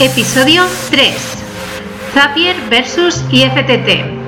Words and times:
Episodio 0.00 0.64
3. 0.90 1.14
Zapier 2.14 2.56
versus 2.68 3.24
IFTT. 3.30 4.24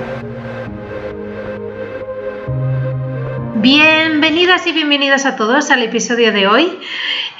Bienvenidas 3.56 4.64
y 4.68 4.72
bienvenidos 4.72 5.26
a 5.26 5.34
todos 5.34 5.72
al 5.72 5.82
episodio 5.82 6.32
de 6.32 6.46
hoy. 6.46 6.78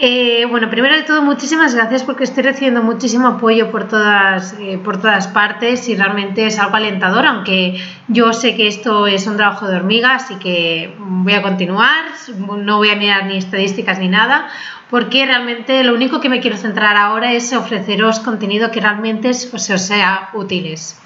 Eh, 0.01 0.45
bueno, 0.51 0.69
primero 0.69 0.97
de 0.97 1.05
todo, 1.05 1.23
muchísimas 1.23 1.77
gracias 1.77 2.03
porque 2.03 2.25
estoy 2.25 2.43
recibiendo 2.43 2.83
muchísimo 2.83 3.29
apoyo 3.29 3.71
por 3.71 3.87
todas, 3.87 4.57
eh, 4.59 4.79
por 4.83 5.01
todas 5.01 5.29
partes 5.29 5.89
y 5.89 5.95
realmente 5.95 6.47
es 6.47 6.59
algo 6.59 6.75
alentador, 6.75 7.25
aunque 7.27 7.81
yo 8.09 8.33
sé 8.33 8.57
que 8.57 8.67
esto 8.67 9.07
es 9.07 9.27
un 9.29 9.37
trabajo 9.37 9.69
de 9.69 9.77
hormiga, 9.77 10.17
así 10.17 10.35
que 10.35 10.95
voy 10.99 11.33
a 11.33 11.43
continuar, 11.43 12.07
no 12.59 12.79
voy 12.79 12.91
a 12.91 12.97
mirar 12.97 13.27
ni 13.27 13.37
estadísticas 13.37 14.01
ni 14.01 14.09
nada 14.09 14.49
porque 14.91 15.27
realmente 15.27 15.83
lo 15.83 15.95
único 15.95 16.21
que 16.21 16.29
me 16.29 16.41
quiero 16.41 16.57
centrar 16.57 16.97
ahora 16.97 17.33
es 17.33 17.53
ofreceros 17.53 18.21
contenido 18.21 18.71
que 18.71 18.81
realmente 18.81 19.31
os, 19.31 19.51
sea 19.63 20.31
útiles. 20.35 21.01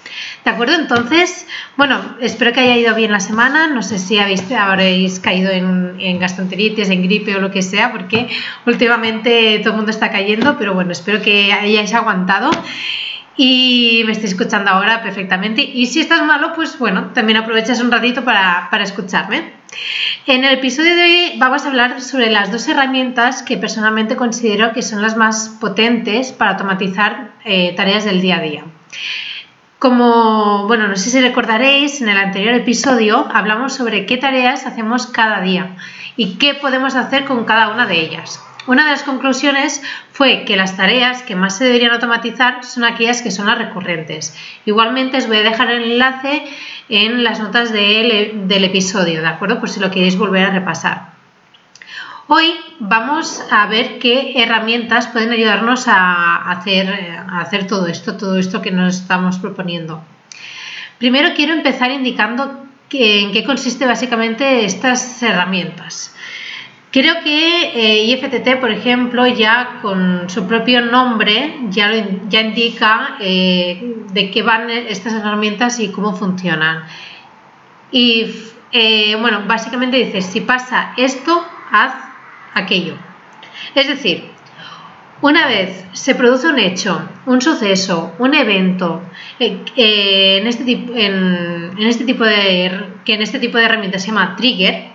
¿De 0.44 0.50
acuerdo? 0.50 0.74
Entonces, 0.74 1.46
bueno, 1.76 2.16
espero 2.20 2.52
que 2.52 2.60
haya 2.60 2.76
ido 2.76 2.94
bien 2.94 3.12
la 3.12 3.20
semana. 3.20 3.68
No 3.68 3.82
sé 3.82 3.98
si 3.98 4.18
habréis 4.18 5.20
caído 5.20 5.50
en, 5.50 5.96
en 5.98 6.18
gastroenteritis, 6.18 6.90
en 6.90 7.02
gripe 7.02 7.36
o 7.36 7.40
lo 7.40 7.50
que 7.50 7.62
sea, 7.62 7.90
porque 7.92 8.28
últimamente 8.66 9.58
todo 9.60 9.70
el 9.70 9.76
mundo 9.76 9.90
está 9.90 10.10
cayendo, 10.10 10.58
pero 10.58 10.74
bueno, 10.74 10.92
espero 10.92 11.22
que 11.22 11.52
hayáis 11.52 11.94
aguantado 11.94 12.50
y 13.36 14.02
me 14.04 14.12
estoy 14.12 14.28
escuchando 14.28 14.70
ahora 14.70 15.02
perfectamente. 15.02 15.62
Y 15.62 15.86
si 15.86 16.00
estás 16.00 16.22
malo, 16.22 16.52
pues 16.54 16.78
bueno, 16.78 17.12
también 17.14 17.38
aprovechas 17.38 17.80
un 17.80 17.90
ratito 17.90 18.24
para 18.24 18.82
escucharme. 18.82 19.59
En 20.26 20.44
el 20.44 20.54
episodio 20.54 20.96
de 20.96 21.02
hoy 21.02 21.32
vamos 21.38 21.64
a 21.64 21.68
hablar 21.68 22.00
sobre 22.00 22.30
las 22.30 22.50
dos 22.52 22.68
herramientas 22.68 23.42
que 23.42 23.56
personalmente 23.56 24.16
considero 24.16 24.72
que 24.72 24.82
son 24.82 25.02
las 25.02 25.16
más 25.16 25.56
potentes 25.60 26.32
para 26.32 26.52
automatizar 26.52 27.32
eh, 27.44 27.74
tareas 27.76 28.04
del 28.04 28.20
día 28.20 28.36
a 28.36 28.42
día. 28.42 28.64
Como, 29.78 30.66
bueno, 30.66 30.88
no 30.88 30.96
sé 30.96 31.10
si 31.10 31.20
recordaréis, 31.20 32.02
en 32.02 32.08
el 32.08 32.18
anterior 32.18 32.54
episodio 32.54 33.26
hablamos 33.32 33.74
sobre 33.74 34.04
qué 34.04 34.18
tareas 34.18 34.66
hacemos 34.66 35.06
cada 35.06 35.40
día 35.40 35.76
y 36.16 36.36
qué 36.36 36.54
podemos 36.54 36.96
hacer 36.96 37.24
con 37.24 37.44
cada 37.44 37.68
una 37.70 37.86
de 37.86 38.00
ellas. 38.00 38.40
Una 38.66 38.84
de 38.84 38.90
las 38.90 39.02
conclusiones 39.02 39.82
fue 40.12 40.44
que 40.44 40.56
las 40.56 40.76
tareas 40.76 41.22
que 41.22 41.34
más 41.34 41.56
se 41.56 41.64
deberían 41.64 41.92
automatizar 41.92 42.62
son 42.62 42.84
aquellas 42.84 43.22
que 43.22 43.30
son 43.30 43.46
las 43.46 43.58
recurrentes. 43.58 44.36
Igualmente 44.66 45.16
os 45.16 45.26
voy 45.26 45.38
a 45.38 45.42
dejar 45.42 45.70
el 45.70 45.92
enlace 45.92 46.44
en 46.88 47.24
las 47.24 47.40
notas 47.40 47.72
del 47.72 48.64
episodio, 48.64 49.22
¿de 49.22 49.28
acuerdo? 49.28 49.60
Por 49.60 49.70
si 49.70 49.80
lo 49.80 49.90
queréis 49.90 50.18
volver 50.18 50.44
a 50.44 50.50
repasar. 50.50 51.10
Hoy 52.28 52.54
vamos 52.78 53.42
a 53.50 53.66
ver 53.66 53.98
qué 53.98 54.34
herramientas 54.36 55.08
pueden 55.08 55.32
ayudarnos 55.32 55.88
a 55.88 56.50
hacer, 56.50 57.66
todo 57.66 57.88
esto, 57.88 58.16
todo 58.16 58.38
esto 58.38 58.62
que 58.62 58.70
nos 58.70 58.98
estamos 58.98 59.38
proponiendo. 59.38 60.04
Primero 60.98 61.30
quiero 61.34 61.54
empezar 61.54 61.90
indicando 61.90 62.66
en 62.92 63.32
qué 63.32 63.42
consiste 63.42 63.86
básicamente 63.86 64.64
estas 64.64 65.22
herramientas. 65.22 66.14
Creo 66.92 67.22
que 67.22 67.70
eh, 67.74 68.04
IFTT, 68.06 68.58
por 68.58 68.72
ejemplo, 68.72 69.24
ya 69.26 69.78
con 69.80 70.28
su 70.28 70.48
propio 70.48 70.80
nombre 70.80 71.54
ya, 71.68 71.92
ya 72.28 72.40
indica 72.40 73.16
eh, 73.20 73.94
de 74.12 74.30
qué 74.32 74.42
van 74.42 74.68
estas 74.70 75.14
herramientas 75.14 75.78
y 75.78 75.92
cómo 75.92 76.16
funcionan. 76.16 76.82
Y 77.92 78.34
eh, 78.72 79.16
bueno, 79.20 79.44
básicamente 79.46 79.98
dice, 79.98 80.20
si 80.20 80.40
pasa 80.40 80.92
esto, 80.96 81.46
haz 81.70 81.94
aquello. 82.54 82.94
Es 83.76 83.86
decir, 83.86 84.24
una 85.20 85.46
vez 85.46 85.84
se 85.92 86.16
produce 86.16 86.48
un 86.48 86.58
hecho, 86.58 87.08
un 87.26 87.40
suceso, 87.40 88.14
un 88.18 88.34
evento, 88.34 89.02
en, 89.38 90.46
este 90.46 90.72
en, 90.72 91.70
en 91.78 91.86
este 91.86 92.04
tipo 92.04 92.24
de, 92.24 92.72
que 93.04 93.14
en 93.14 93.22
este 93.22 93.38
tipo 93.38 93.58
de 93.58 93.66
herramientas 93.66 94.02
se 94.02 94.08
llama 94.08 94.34
trigger, 94.34 94.89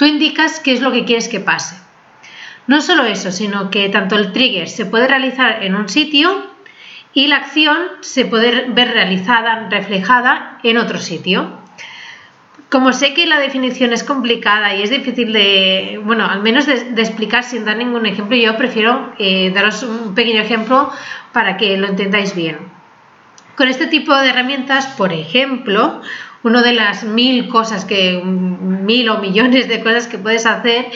Tú 0.00 0.06
indicas 0.06 0.60
qué 0.60 0.72
es 0.72 0.80
lo 0.80 0.92
que 0.92 1.04
quieres 1.04 1.28
que 1.28 1.40
pase. 1.40 1.76
No 2.66 2.80
solo 2.80 3.04
eso, 3.04 3.30
sino 3.30 3.70
que 3.70 3.86
tanto 3.90 4.16
el 4.16 4.32
trigger 4.32 4.66
se 4.66 4.86
puede 4.86 5.06
realizar 5.06 5.62
en 5.62 5.74
un 5.74 5.90
sitio 5.90 6.42
y 7.12 7.26
la 7.26 7.36
acción 7.36 7.76
se 8.00 8.24
puede 8.24 8.70
ver 8.70 8.92
realizada, 8.92 9.68
reflejada 9.68 10.58
en 10.62 10.78
otro 10.78 11.00
sitio. 11.00 11.50
Como 12.70 12.94
sé 12.94 13.12
que 13.12 13.26
la 13.26 13.40
definición 13.40 13.92
es 13.92 14.02
complicada 14.02 14.74
y 14.74 14.84
es 14.84 14.88
difícil 14.88 15.34
de, 15.34 16.00
bueno, 16.02 16.24
al 16.24 16.40
menos 16.40 16.64
de, 16.64 16.94
explicar 16.96 17.44
sin 17.44 17.66
dar 17.66 17.76
ningún 17.76 18.06
ejemplo, 18.06 18.38
yo 18.38 18.56
prefiero 18.56 19.12
eh, 19.18 19.50
daros 19.50 19.82
un 19.82 20.14
pequeño 20.14 20.40
ejemplo 20.40 20.90
para 21.34 21.58
que 21.58 21.76
lo 21.76 21.86
entendáis 21.86 22.34
bien. 22.34 22.56
Con 23.60 23.68
este 23.68 23.88
tipo 23.88 24.16
de 24.16 24.30
herramientas, 24.30 24.86
por 24.96 25.12
ejemplo, 25.12 26.00
una 26.42 26.62
de 26.62 26.72
las 26.72 27.04
mil 27.04 27.46
cosas 27.48 27.84
que, 27.84 28.18
mil 28.24 29.06
o 29.10 29.18
millones 29.18 29.68
de 29.68 29.80
cosas 29.80 30.06
que 30.06 30.16
puedes 30.16 30.46
hacer 30.46 30.86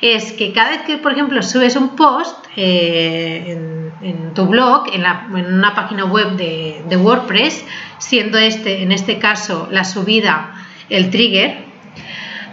es 0.00 0.32
que 0.32 0.54
cada 0.54 0.70
vez 0.70 0.80
que, 0.86 0.96
por 0.96 1.12
ejemplo, 1.12 1.42
subes 1.42 1.76
un 1.76 1.94
post 1.96 2.46
eh, 2.56 3.90
en, 4.00 4.32
tu 4.32 4.46
blog, 4.46 4.86
en, 4.94 5.04
una 5.34 5.74
página 5.74 6.06
web 6.06 6.30
de, 6.36 6.96
WordPress, 6.96 7.62
siendo 7.98 8.38
este, 8.38 8.82
en 8.82 8.90
este 8.92 9.18
caso, 9.18 9.68
la 9.70 9.84
subida 9.84 10.54
el 10.88 11.10
trigger, 11.10 11.58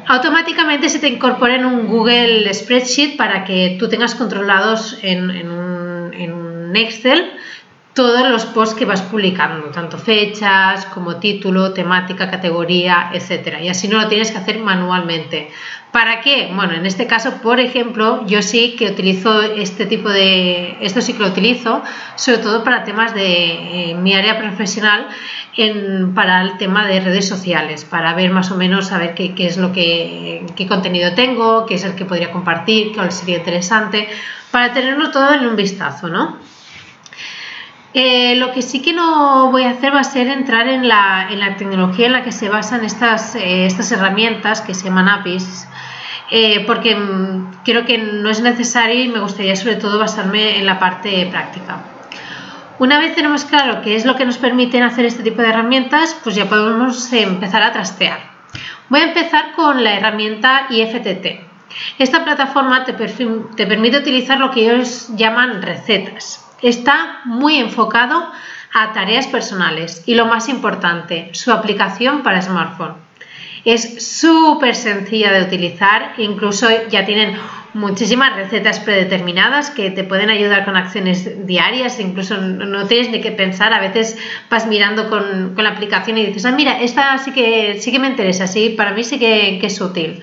automáticamente 0.06 0.90
se 0.90 1.00
te 1.00 1.08
incorpora 1.08 1.56
en 1.56 1.64
un 1.64 1.88
Google 1.88 2.54
Spreadsheet 2.54 3.16
para 3.16 3.46
que 3.46 3.78
tú 3.80 3.88
tengas 3.88 4.16
controlados 4.16 5.00
en, 5.02 5.32
en 5.32 5.50
un 5.50 6.76
Excel 6.76 7.32
todos 7.94 8.30
los 8.30 8.46
posts 8.46 8.76
que 8.76 8.86
vas 8.86 9.02
publicando, 9.02 9.68
tanto 9.68 9.98
fechas 9.98 10.86
como 10.86 11.18
título, 11.18 11.74
temática, 11.74 12.30
categoría, 12.30 13.12
etcétera. 13.14 13.62
Y 13.62 13.68
así 13.68 13.88
no 13.88 14.00
lo 14.00 14.08
tienes 14.08 14.32
que 14.32 14.38
hacer 14.38 14.60
manualmente. 14.60 15.52
¿Para 15.92 16.22
qué? 16.22 16.50
Bueno, 16.56 16.74
en 16.74 16.86
este 16.86 17.06
caso, 17.06 17.42
por 17.42 17.60
ejemplo, 17.60 18.26
yo 18.26 18.42
sí 18.42 18.78
que 18.78 18.92
utilizo 18.92 19.42
este 19.42 19.86
tipo 19.86 20.10
de, 20.10 20.78
esto 20.80 21.02
sí 21.02 21.14
que 21.14 21.20
lo 21.20 21.28
utilizo, 21.28 21.84
sobre 22.16 22.38
todo 22.38 22.64
para 22.64 22.86
temas 22.86 23.14
de 23.14 23.90
eh, 23.92 23.96
mi 23.96 24.14
área 24.14 24.40
profesional, 24.40 25.08
en, 25.58 26.14
para 26.14 26.44
el 26.44 26.58
tema 26.58 26.88
de 26.88 27.02
redes 27.02 27.28
sociales, 27.28 27.84
para 27.84 28.14
ver 28.14 28.32
más 28.32 28.52
o 28.52 28.56
menos, 28.56 28.88
saber 28.88 29.16
qué, 29.16 29.36
qué 29.36 29.48
es 29.48 29.58
lo 29.58 29.74
que, 29.74 30.46
qué 30.56 30.66
contenido 30.66 31.14
tengo, 31.14 31.66
qué 31.66 31.76
es 31.76 31.84
el 31.84 31.96
que 31.96 32.06
podría 32.06 32.32
compartir, 32.32 32.94
cuál 32.96 33.12
sería 33.12 33.40
interesante, 33.40 34.08
para 34.50 34.72
tenerlo 34.72 35.12
todo 35.12 35.34
en 35.34 35.46
un 35.46 35.58
vistazo, 35.58 36.08
¿no? 36.08 36.38
Eh, 37.94 38.36
lo 38.38 38.54
que 38.54 38.62
sí 38.62 38.82
que 38.82 38.94
no 38.94 39.52
voy 39.52 39.64
a 39.64 39.72
hacer 39.72 39.94
va 39.94 40.00
a 40.00 40.06
ser 40.06 40.28
entrar 40.28 40.68
en 40.70 40.88
la, 40.88 41.28
tecnología 41.58 42.06
en 42.06 42.14
la 42.14 42.24
que 42.24 42.32
se 42.32 42.48
basan 42.48 42.86
estas, 42.86 43.36
eh, 43.36 43.68
herramientas 43.68 44.62
que 44.62 44.74
se 44.74 44.86
llaman 44.86 45.10
APIs, 45.10 45.68
eh, 46.30 46.64
porque 46.66 46.96
mm, 46.96 47.64
creo 47.66 47.86
que 47.86 47.98
no 47.98 48.30
es 48.30 48.42
necesario 48.42 49.04
y 49.04 49.10
me 49.10 49.20
gustaría 49.20 49.58
sobre 49.58 49.76
todo 49.76 50.00
basarme 50.00 50.58
en 50.58 50.66
la 50.66 50.80
parte 50.80 51.28
práctica. 51.30 51.80
Una 52.80 52.98
vez 52.98 53.14
tenemos 53.14 53.44
claro 53.44 53.82
qué 53.82 53.96
es 53.96 54.06
lo 54.06 54.16
que 54.16 54.26
nos 54.26 54.38
permiten 54.38 54.84
hacer 54.84 55.06
este 55.06 55.24
tipo 55.24 55.42
de 55.42 55.50
herramientas, 55.50 56.18
pues 56.24 56.36
ya 56.36 56.48
podemos 56.48 57.12
empezar 57.12 57.62
a 57.62 57.74
trastear. 57.74 58.20
Voy 58.88 59.02
a 59.02 59.10
empezar 59.10 59.52
con 59.54 59.84
la 59.84 59.96
herramienta 59.96 60.68
IFTT. 60.70 61.42
Esta 62.00 62.24
plataforma 62.24 62.86
te 62.86 62.94
permite 62.94 63.98
utilizar 63.98 64.40
lo 64.40 64.50
que 64.52 64.62
ellos 64.62 65.10
llaman 65.16 65.62
recetas 65.62 66.51
está 66.62 67.22
muy 67.26 67.58
enfocado 67.58 68.32
a 68.74 68.94
tareas 68.94 69.28
personales 69.28 70.04
y 70.06 70.16
lo 70.16 70.26
más 70.26 70.50
importante, 70.50 71.30
su 71.34 71.52
aplicación 71.52 72.24
para 72.24 72.42
smartphone. 72.42 72.96
Es 73.64 74.08
súper 74.08 74.76
sencilla 74.76 75.32
de 75.32 75.44
utilizar, 75.44 76.14
incluso 76.18 76.68
ya 76.90 77.06
tienen 77.06 77.38
muchísimas 77.74 78.36
recetas 78.36 78.80
predeterminadas 78.80 79.70
que 79.70 79.92
te 79.92 80.04
pueden 80.04 80.30
ayudar 80.30 80.66
con 80.66 80.76
acciones 80.76 81.46
diarias, 81.46 82.00
incluso 82.00 82.38
no 82.38 82.88
tienes 82.88 83.12
ni 83.12 83.22
que 83.22 83.32
pensar, 83.32 83.74
a 83.74 83.80
veces 83.80 84.18
vas 84.50 84.66
mirando 84.68 85.10
con, 85.10 85.56
la 85.56 85.70
aplicación 85.70 86.18
y 86.18 86.26
dices, 86.26 86.46
ah, 86.46 86.52
mira, 86.52 86.82
esta 86.82 87.18
sí 87.20 87.32
que, 87.32 87.80
sí 87.80 87.92
que 87.92 88.00
me 88.00 88.08
interesa, 88.08 88.48
sí, 88.48 88.70
para 88.70 88.94
mí 88.94 89.04
sí 89.04 89.20
que, 89.20 89.60
que 89.62 89.68
es 89.68 89.80
útil. 89.80 90.22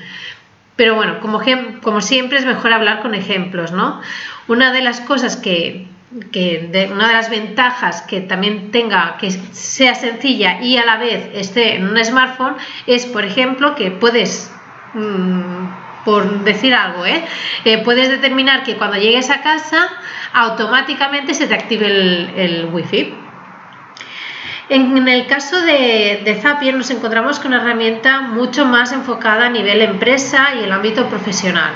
Pero 0.75 0.95
bueno, 0.95 1.21
como, 1.21 1.41
como 1.83 2.01
siempre 2.01 2.39
es 2.39 2.45
mejor 2.45 2.73
hablar 2.73 3.03
con 3.03 3.15
ejemplos, 3.15 3.73
¿no? 3.73 4.01
Una 4.47 4.73
de 4.73 4.83
las 4.83 5.01
cosas 5.01 5.37
que, 5.37 5.87
que 6.33 6.89
una 6.91 7.09
de 7.09 7.15
las 7.15 7.29
ventajas 7.29 8.03
que 8.03 8.21
también 8.23 8.71
tenga 8.71 9.17
que 9.19 9.31
sea 9.31 9.95
sencilla 9.95 10.61
y 10.63 10.79
a 10.79 10.85
la 10.85 10.97
vez 10.97 11.29
esté 11.35 11.77
en 11.77 11.87
un 11.87 12.03
smartphone 12.03 12.55
es, 12.87 13.05
por 13.05 13.25
ejemplo, 13.25 13.75
que 13.75 13.91
puedes, 13.91 14.51
mm, 14.95 16.05
por 16.07 16.45
decir 16.45 16.75
algo, 16.75 17.05
¿eh? 17.05 17.25
¿eh? 17.65 17.83
puedes 17.85 18.09
determinar 18.09 18.63
que 18.63 18.77
cuando 18.77 18.97
llegues 18.97 19.29
a 19.29 19.43
casa 19.43 19.87
automáticamente 20.33 21.35
se 21.35 21.47
te 21.47 21.55
active 21.55 21.87
el, 21.87 22.69
wifi. 22.73 23.15
En 24.71 25.09
el 25.09 25.27
caso 25.27 25.61
de, 25.63 26.39
Zapier 26.41 26.75
nos 26.75 26.91
encontramos 26.91 27.39
con 27.39 27.53
una 27.53 27.63
herramienta 27.63 28.21
mucho 28.21 28.65
más 28.67 28.93
enfocada 28.93 29.47
a 29.47 29.51
nivel 29.51 29.81
empresa 29.81 30.55
y 30.59 30.65
el 30.65 30.73
ámbito 30.73 31.09
profesional. 31.09 31.73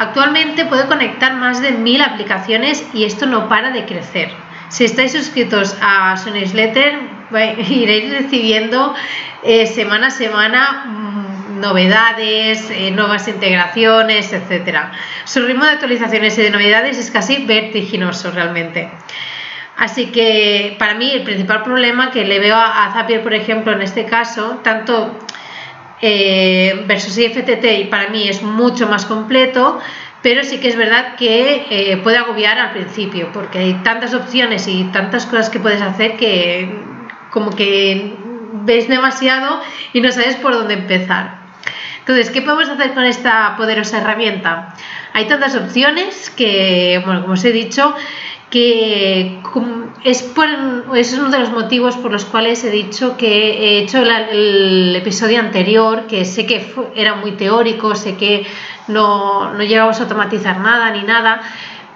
Actualmente 0.00 0.64
puede 0.64 0.86
conectar 0.86 1.34
más 1.34 1.60
de 1.60 1.72
mil 1.72 2.00
aplicaciones 2.00 2.86
y 2.94 3.04
esto 3.04 3.26
no 3.26 3.50
para 3.50 3.70
de 3.70 3.84
crecer. 3.84 4.30
Si 4.70 4.84
estáis 4.84 5.12
suscritos 5.12 5.76
a 5.82 6.16
su 6.16 6.30
newsletter, 6.30 7.00
iréis 7.68 8.10
recibiendo 8.10 8.94
eh, 9.42 9.66
semana 9.66 10.06
a 10.06 10.10
semana 10.10 10.84
mm, 10.86 11.60
novedades, 11.60 12.70
eh, 12.70 12.90
nuevas 12.92 13.28
integraciones, 13.28 14.32
etcétera. 14.32 14.90
Su 15.24 15.44
ritmo 15.44 15.66
de 15.66 15.72
actualizaciones 15.72 16.38
y 16.38 16.42
de 16.44 16.50
novedades 16.50 16.96
es 16.96 17.10
casi 17.10 17.44
vertiginoso 17.44 18.30
realmente. 18.30 18.88
Así 19.76 20.06
que 20.06 20.76
para 20.78 20.94
mí 20.94 21.10
el 21.10 21.24
principal 21.24 21.62
problema 21.62 22.10
que 22.10 22.24
le 22.24 22.38
veo 22.38 22.56
a, 22.56 22.90
Zapier, 22.94 23.22
por 23.22 23.34
ejemplo, 23.34 23.72
en 23.74 23.82
este 23.82 24.06
caso, 24.06 24.60
tanto 24.64 25.18
eh, 26.02 26.84
versus 26.86 27.16
IFTT 27.18 27.64
y 27.80 27.84
para 27.84 28.08
mí 28.08 28.28
es 28.28 28.42
mucho 28.42 28.86
más 28.88 29.06
completo, 29.06 29.78
pero 30.22 30.44
sí 30.44 30.58
que 30.58 30.68
es 30.68 30.76
verdad 30.76 31.16
que 31.16 31.66
eh, 31.70 31.96
puede 31.98 32.18
agobiar 32.18 32.58
al 32.58 32.72
principio, 32.72 33.30
porque 33.32 33.58
hay 33.58 33.74
tantas 33.82 34.14
opciones 34.14 34.66
y 34.68 34.84
tantas 34.84 35.26
cosas 35.26 35.50
que 35.50 35.60
puedes 35.60 35.82
hacer 35.82 36.16
que 36.16 36.70
como 37.30 37.50
que 37.50 38.16
ves 38.64 38.88
demasiado 38.88 39.60
y 39.92 40.00
no 40.00 40.10
sabes 40.12 40.36
por 40.36 40.52
dónde 40.52 40.74
empezar. 40.74 41.40
Entonces, 42.00 42.30
¿qué 42.30 42.42
podemos 42.42 42.68
hacer 42.68 42.92
con 42.92 43.04
esta 43.04 43.54
poderosa 43.56 43.98
herramienta? 43.98 44.74
Hay 45.12 45.26
tantas 45.26 45.54
opciones 45.54 46.30
que, 46.30 47.00
bueno, 47.04 47.22
como 47.22 47.34
os 47.34 47.44
he 47.44 47.52
dicho, 47.52 47.94
que 48.50 49.40
es, 50.04 50.34
es, 50.94 51.12
uno 51.18 51.30
de 51.30 51.38
los 51.38 51.52
motivos 51.52 51.96
por 51.96 52.10
los 52.10 52.24
cuales 52.24 52.64
he 52.64 52.70
dicho 52.70 53.16
que 53.16 53.26
he 53.26 53.78
hecho 53.78 53.98
el 53.98 54.94
episodio 54.96 55.38
anterior, 55.40 56.06
que 56.08 56.24
sé 56.24 56.46
que 56.46 56.74
era 56.94 57.14
muy 57.14 57.32
teórico, 57.32 57.94
sé 57.94 58.16
que 58.16 58.46
no, 58.88 59.54
no 59.54 59.62
llegamos 59.62 60.00
a 60.00 60.02
automatizar 60.02 60.58
nada 60.58 60.90
ni 60.90 61.04
nada, 61.04 61.40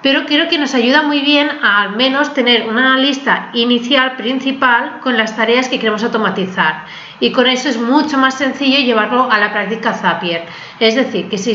pero 0.04 0.26
creo 0.26 0.48
que 0.48 0.58
nos 0.58 0.74
ayuda 0.74 1.02
muy 1.02 1.20
bien 1.22 1.48
a 1.62 1.80
al 1.80 1.96
menos 1.96 2.34
tener 2.34 2.68
una 2.68 2.98
lista 2.98 3.50
inicial 3.54 4.16
principal 4.16 5.00
con 5.00 5.16
las 5.16 5.34
tareas 5.34 5.68
que 5.68 5.78
queremos 5.78 6.04
automatizar. 6.04 6.84
Y 7.20 7.32
con 7.32 7.46
eso 7.46 7.70
es 7.70 7.80
mucho 7.80 8.18
más 8.18 8.34
sencillo 8.34 8.80
llevarlo 8.80 9.30
a 9.30 9.38
la 9.38 9.50
práctica 9.50 9.94
Zapier. 9.94 10.44
Es 10.78 10.94
decir, 10.94 11.30
que 11.30 11.38
si 11.38 11.54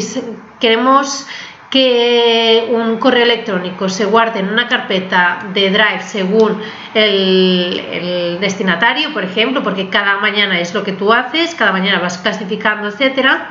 queremos 0.59 1.27
que 1.69 2.67
un 2.71 2.97
correo 2.97 3.23
electrónico 3.23 3.89
se 3.89 4.05
guarde 4.05 4.39
en 4.39 4.49
una 4.49 4.67
carpeta 4.67 5.47
de 5.53 5.69
Drive 5.69 6.01
según 6.03 6.59
el, 6.95 8.37
destinatario, 8.39 9.13
por 9.13 9.23
ejemplo, 9.23 9.61
porque 9.61 9.89
cada 9.89 10.17
mañana 10.17 10.59
es 10.59 10.73
lo 10.73 10.83
que 10.83 10.93
tú 10.93 11.13
haces, 11.13 11.53
cada 11.53 11.71
mañana 11.71 11.99
vas 11.99 12.17
clasificando, 12.17 12.87
etcétera, 12.87 13.49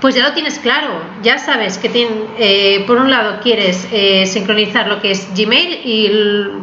pues 0.00 0.14
ya 0.14 0.22
lo 0.22 0.32
tienes 0.32 0.58
claro, 0.60 1.02
ya 1.22 1.38
sabes 1.38 1.78
que 1.78 1.90
eh, 2.38 2.84
por 2.86 2.98
un 2.98 3.10
lado 3.10 3.40
quieres 3.42 3.88
eh, 3.92 4.24
sincronizar 4.26 4.86
lo 4.86 5.00
que 5.00 5.10
es 5.10 5.28
Gmail 5.34 5.80
y 5.84 6.10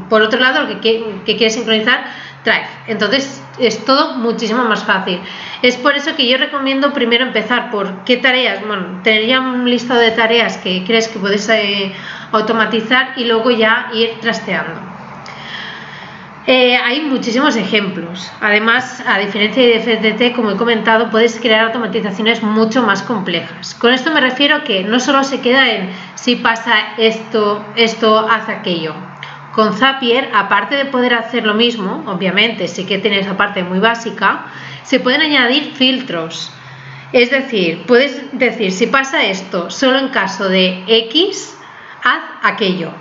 por 0.09 0.21
otro 0.21 0.39
lado 0.39 0.63
lo 0.63 0.79
que, 0.79 1.03
que 1.25 1.35
quieres 1.35 1.53
sincronizar 1.53 2.05
Drive. 2.43 2.67
Entonces 2.87 3.43
es 3.59 3.83
todo 3.85 4.15
muchísimo 4.15 4.63
más 4.63 4.83
fácil. 4.83 5.19
Es 5.61 5.75
por 5.77 5.95
eso 5.95 6.15
que 6.15 6.27
yo 6.27 6.37
recomiendo 6.37 6.93
primero 6.93 7.25
empezar 7.25 7.71
por 7.71 8.03
qué 8.03 8.17
tareas, 8.17 8.65
bueno, 8.65 9.01
tener 9.03 9.25
ya 9.25 9.41
un 9.41 9.69
listado 9.69 9.99
de 9.99 10.11
tareas 10.11 10.57
que 10.57 10.83
crees 10.85 11.07
que 11.07 11.19
puedes 11.19 11.49
eh, 11.49 11.93
automatizar 12.31 13.13
y 13.17 13.25
luego 13.25 13.51
ya 13.51 13.89
ir 13.93 14.19
trasteando. 14.21 14.79
Eh, 16.45 16.77
hay 16.77 17.01
muchísimos 17.01 17.57
ejemplos. 17.57 18.31
Además, 18.39 19.03
a 19.05 19.19
diferencia 19.19 19.61
de 19.61 19.81
FTT, 19.81 20.33
como 20.33 20.51
he 20.51 20.55
comentado, 20.55 21.09
puedes 21.09 21.37
crear 21.41 21.65
automatizaciones 21.65 22.41
mucho 22.41 22.83
más 22.83 23.01
complejas. 23.01 23.75
Con 23.75 23.93
esto 23.93 24.11
me 24.11 24.21
refiero 24.21 24.63
que 24.63 24.85
no 24.85 25.01
solo 25.01 25.25
se 25.25 25.41
queda 25.41 25.69
en 25.69 25.89
si 26.15 26.37
pasa 26.37 26.93
esto, 26.97 27.65
esto, 27.75 28.19
haz 28.29 28.47
aquello 28.47 28.95
con 29.57 29.73
Zapier, 29.73 30.29
aparte 30.35 30.75
de 30.75 30.85
poder 30.85 31.15
hacer 31.15 31.43
lo 31.43 31.55
mismo, 31.55 32.03
obviamente 32.05 32.67
sí 32.67 32.85
que 32.85 32.99
tiene 32.99 33.21
esa 33.21 33.37
parte 33.37 33.63
muy 33.63 33.79
básica, 33.79 34.45
se 34.83 34.99
pueden 34.99 35.21
añadir 35.21 35.73
filtros. 35.73 36.51
Es 37.11 37.31
decir, 37.31 37.81
puedes 37.87 38.37
decir, 38.37 38.71
si 38.71 38.85
pasa 38.85 39.25
esto 39.25 39.71
solo 39.71 39.97
en 39.97 40.09
caso 40.09 40.47
de 40.47 40.83
X, 40.85 41.57
haz 42.03 42.21
aquello. 42.43 42.91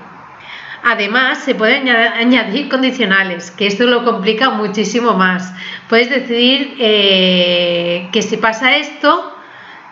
Además, 0.83 1.45
se 1.45 1.55
pueden 1.55 1.91
añadir 1.91 2.71
condicionales, 2.71 3.51
que 3.51 3.67
esto 3.67 3.85
lo 3.85 4.03
complica 4.07 4.49
muchísimo 4.49 5.13
más. 5.13 5.53
Puedes 5.91 6.09
decidir 6.09 6.75
eh, 6.79 8.09
que 8.13 8.23
si 8.23 8.39
pasa 8.39 8.79
esto, 8.79 9.37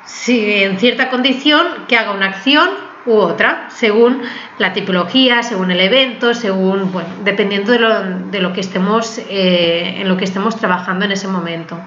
si 0.07 0.63
en 0.63 0.79
cierta 0.79 1.11
condición, 1.11 1.85
que 1.89 1.99
haga 1.99 2.13
una 2.13 2.29
acción 2.29 2.84
u 3.07 3.13
otra, 3.13 3.69
según 3.71 4.23
la 4.59 4.73
tipología, 4.73 5.43
según 5.43 5.71
el 5.71 5.81
evento, 5.81 6.35
según, 6.35 6.93
bueno, 6.93 7.09
dependiendo 7.25 7.73
de 7.73 7.79
lo, 7.79 8.03
de 8.31 8.41
lo 8.41 8.53
que 8.53 8.61
estemos, 8.61 9.19
eh, 9.29 9.97
en 9.99 10.09
lo 10.09 10.17
que 10.17 10.25
estemos 10.25 10.57
trabajando 10.57 11.05
en 11.05 11.13
ese 11.13 11.29
momento. 11.29 11.79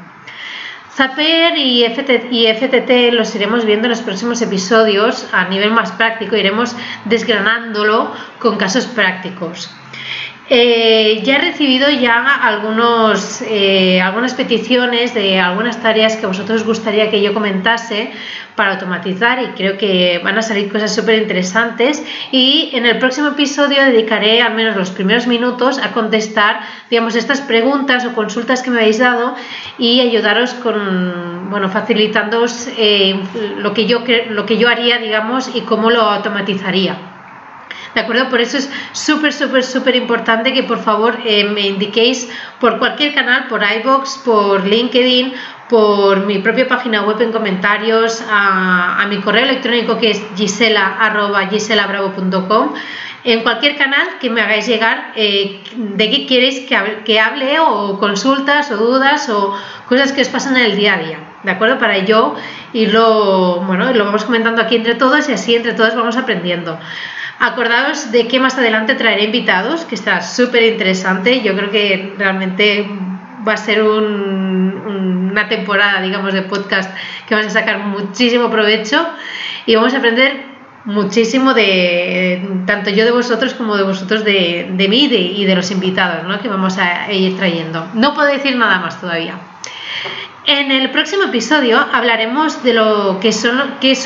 Zaper 0.97 1.55
y 1.57 1.85
FTT, 1.85 2.31
y 2.31 2.47
FTT 2.47 3.13
los 3.13 3.35
iremos 3.35 3.65
viendo 3.65 3.85
en 3.85 3.91
los 3.91 4.01
próximos 4.01 4.41
episodios 4.41 5.27
a 5.31 5.47
nivel 5.47 5.71
más 5.71 5.91
práctico, 5.91 6.35
iremos 6.35 6.75
desgranándolo 7.05 8.11
con 8.39 8.57
casos 8.57 8.85
prácticos. 8.87 9.69
Eh, 10.49 11.21
ya 11.25 11.35
he 11.35 11.41
recibido 11.41 11.89
ya 11.89 12.23
algunos, 12.23 13.41
eh, 13.41 13.99
algunas 13.99 14.33
peticiones 14.33 15.13
de 15.13 15.41
algunas 15.41 15.81
tareas 15.81 16.15
que 16.15 16.25
vosotros 16.25 16.63
gustaría 16.63 17.11
que 17.11 17.21
yo 17.21 17.33
comentase 17.33 18.11
para 18.55 18.75
automatizar 18.75 19.43
y 19.43 19.47
creo 19.47 19.77
que 19.77 20.21
van 20.23 20.37
a 20.37 20.41
salir 20.41 20.71
cosas 20.71 20.95
súper 20.95 21.21
interesantes 21.21 22.01
y 22.31 22.69
en 22.73 22.85
el 22.85 22.97
próximo 22.97 23.27
episodio 23.27 23.83
dedicaré 23.83 24.41
al 24.41 24.53
menos 24.53 24.77
los 24.77 24.89
primeros 24.91 25.27
minutos 25.27 25.79
a 25.79 25.91
contestar 25.91 26.61
digamos 26.89 27.15
estas 27.15 27.41
preguntas 27.41 28.05
o 28.05 28.13
consultas 28.13 28.63
que 28.63 28.71
me 28.71 28.79
habéis 28.79 28.99
dado 28.99 29.35
y 29.77 29.99
ayudaros 29.99 30.53
con 30.53 31.49
bueno 31.49 31.67
facilitándoos 31.69 32.69
eh, 32.77 33.19
lo 33.57 33.73
que 33.73 33.85
yo 33.85 34.01
lo 34.29 34.45
que 34.45 34.57
yo 34.57 34.69
haría 34.69 34.97
digamos 34.97 35.53
y 35.53 35.61
cómo 35.61 35.91
lo 35.91 36.01
automatizaría. 36.03 37.16
¿De 37.97 38.03
acuerdo? 38.03 38.29
Por 38.29 38.39
eso 38.41 38.57
es 38.59 38.69
súper, 38.91 39.33
súper, 39.33 39.63
súper 39.63 39.95
importante 39.95 40.53
que 40.53 40.61
por 40.61 40.77
favor 40.77 41.17
eh, 41.25 41.45
me 41.45 41.61
indiquéis 41.61 42.29
por 42.59 42.77
cualquier 42.77 43.15
canal, 43.15 43.47
por 43.47 43.63
iBox, 43.63 44.19
por 44.23 44.67
LinkedIn, 44.67 45.33
por 45.67 46.23
mi 46.27 46.37
propia 46.37 46.67
página 46.67 47.01
web 47.01 47.19
en 47.23 47.31
comentarios, 47.31 48.23
a, 48.29 49.03
mi 49.09 49.17
correo 49.17 49.45
electrónico 49.45 49.97
que 49.97 50.11
es 50.11 50.21
gisela.giselabravo.com 50.35 52.73
en 53.23 53.41
cualquier 53.41 53.77
canal 53.77 54.19
que 54.19 54.29
me 54.29 54.41
hagáis 54.41 54.67
llegar 54.67 55.13
eh, 55.15 55.63
de 55.75 56.11
qué 56.11 56.27
queréis 56.27 56.69
que 56.69 57.19
hable, 57.19 57.59
o 57.59 57.97
consultas 57.97 58.69
o 58.69 58.77
dudas 58.77 59.27
o 59.29 59.57
cosas 59.89 60.11
que 60.11 60.21
os 60.21 60.29
pasan 60.29 60.55
en 60.55 60.65
el 60.65 60.77
día 60.77 60.93
a 60.93 60.99
día, 60.99 61.17
¿de 61.41 61.49
acuerdo? 61.49 61.79
Para 61.79 61.97
yo 61.97 62.35
y 62.73 62.85
lo, 62.85 63.61
bueno, 63.61 63.91
lo 63.91 64.05
vamos 64.05 64.23
comentando 64.23 64.61
aquí 64.61 64.75
entre 64.75 64.93
todos 64.93 65.27
y 65.29 65.31
así 65.31 65.55
entre 65.55 65.73
todos 65.73 65.95
vamos 65.95 66.15
aprendiendo. 66.15 66.77
Acordaos 67.39 68.11
de 68.11 68.27
que 68.27 68.39
más 68.39 68.57
adelante 68.57 68.95
traeré 68.95 69.25
invitados, 69.25 69.85
que 69.85 69.93
está 69.93 70.21
súper 70.21 70.63
interesante. 70.63 71.41
Yo 71.41 71.55
creo 71.55 71.69
que 71.69 72.15
realmente 72.17 72.89
va 73.47 73.53
a 73.53 73.57
ser 73.57 73.83
una 73.83 75.47
temporada, 75.47 76.01
digamos, 76.01 76.33
de 76.33 76.41
podcast 76.41 76.91
que 77.27 77.35
vamos 77.35 77.55
a 77.55 77.59
sacar 77.59 77.79
muchísimo 77.79 78.49
provecho 78.49 79.07
y 79.67 79.75
vamos 79.75 79.93
a 79.93 79.97
aprender 79.97 80.45
muchísimo 80.85 81.53
de 81.53 82.41
tanto 82.65 82.89
yo 82.89 83.05
de 83.05 83.11
vosotros 83.11 83.53
como 83.53 83.75
de 83.75 83.83
vosotros 83.83 84.23
de, 84.23 84.87
mí 84.89 85.05
y 85.05 85.45
de, 85.45 85.55
los 85.55 85.69
invitados 85.69 86.25
¿no? 86.25 86.39
que 86.39 86.47
vamos 86.47 86.79
a 86.79 87.11
ir 87.11 87.37
trayendo. 87.37 87.87
No 87.93 88.15
puedo 88.15 88.29
decir 88.29 88.55
nada 88.55 88.79
más 88.79 88.99
todavía. 88.99 89.35
En 90.45 90.71
el 90.71 90.89
próximo 90.89 91.23
episodio 91.25 91.77
hablaremos 91.93 92.63
de 92.63 92.73
lo 92.73 93.19
que 93.19 93.31
son 93.31 93.57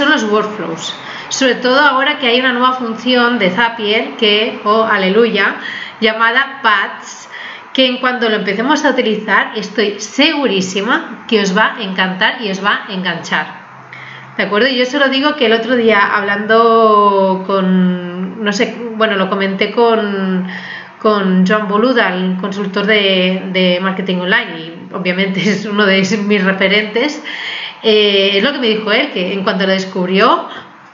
los 0.09 0.23
workflows 0.23 0.93
sobre 1.31 1.55
todo 1.55 1.79
ahora 1.79 2.19
que 2.19 2.27
hay 2.27 2.39
una 2.39 2.51
nueva 2.51 2.73
función 2.73 3.39
de 3.39 3.51
Zapier 3.51 4.17
que, 4.17 4.59
oh 4.65 4.83
aleluya, 4.83 5.55
llamada 6.01 6.59
Paths, 6.61 7.29
que 7.73 7.87
en 7.87 7.99
cuanto 7.99 8.27
lo 8.27 8.35
empecemos 8.35 8.83
a 8.83 8.89
utilizar 8.89 9.53
estoy 9.55 10.01
segurísima 10.01 11.25
que 11.29 11.41
os 11.41 11.57
va 11.57 11.75
a 11.77 11.83
encantar 11.83 12.41
y 12.41 12.51
os 12.51 12.63
va 12.63 12.81
a 12.85 12.93
enganchar. 12.93 13.61
¿De 14.35 14.43
acuerdo? 14.43 14.67
Yo 14.67 14.85
solo 14.85 15.07
digo 15.07 15.35
que 15.37 15.45
el 15.45 15.53
otro 15.53 15.77
día 15.77 16.15
hablando 16.17 17.43
con, 17.47 18.43
no 18.43 18.51
sé, 18.51 18.75
bueno, 18.95 19.15
lo 19.15 19.29
comenté 19.29 19.71
con, 19.71 20.47
con 20.99 21.47
Joan 21.47 21.69
Boluda, 21.69 22.13
el 22.13 22.35
consultor 22.41 22.85
de, 22.85 23.79
marketing 23.81 24.17
online, 24.17 24.59
y 24.59 24.93
obviamente 24.93 25.39
es 25.49 25.65
uno 25.65 25.85
de 25.85 26.01
mis 26.27 26.43
referentes, 26.43 27.23
eh, 27.83 28.31
es 28.33 28.43
lo 28.43 28.51
que 28.51 28.59
me 28.59 28.67
dijo 28.67 28.91
él, 28.91 29.11
que 29.13 29.31
en 29.31 29.43
cuanto 29.43 29.65
lo 29.65 29.71
descubrió, 29.71 30.49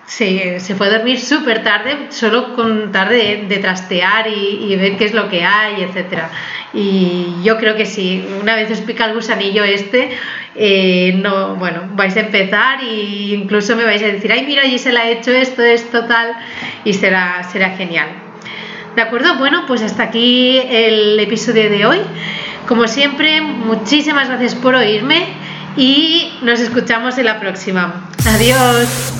se, 0.07 0.61
se 0.61 0.73
a 0.73 0.89
dormir 0.89 1.19
súper 1.19 1.63
tarde, 1.63 2.07
solo 2.09 2.55
con 2.55 2.93
tarde 2.93 3.45
de, 3.47 3.57
trastear 3.57 4.27
y, 4.29 4.73
ver 4.77 4.97
qué 4.97 5.05
es 5.05 5.13
lo 5.13 5.29
que 5.29 5.43
hay, 5.43 5.83
etcétera. 5.83 6.29
Y 6.73 7.35
yo 7.43 7.57
creo 7.57 7.75
que 7.75 7.85
si 7.85 8.25
una 8.41 8.55
vez 8.55 8.71
os 8.71 8.79
pica 8.81 9.05
el 9.05 9.13
gusanillo 9.13 9.63
este, 9.65 10.09
eh, 10.55 11.13
no, 11.21 11.55
bueno, 11.55 11.89
vais 11.93 12.15
a 12.15 12.21
empezar 12.21 12.81
e 12.81 13.33
incluso 13.33 13.75
me 13.75 13.83
vais 13.83 14.01
a 14.01 14.07
decir, 14.07 14.31
ay, 14.31 14.45
mira, 14.45 14.65
y 14.65 14.79
se 14.79 14.93
le 14.93 14.99
ha 14.99 15.09
hecho 15.09 15.31
esto, 15.31 15.61
esto, 15.61 16.05
tal, 16.05 16.33
y 16.85 16.93
será, 16.93 17.43
será 17.43 17.71
genial. 17.71 18.07
¿De 18.95 19.01
acuerdo? 19.01 19.35
Bueno, 19.35 19.65
pues 19.67 19.81
hasta 19.81 20.03
aquí 20.03 20.57
el 20.57 21.19
episodio 21.19 21.69
de 21.69 21.85
hoy. 21.85 21.99
Como 22.65 22.87
siempre, 22.87 23.41
muchísimas 23.41 24.29
gracias 24.29 24.55
por 24.55 24.73
oírme 24.73 25.25
y 25.75 26.33
nos 26.41 26.61
escuchamos 26.61 27.17
en 27.17 27.25
la 27.25 27.39
próxima. 27.39 28.09
Adiós. 28.25 29.16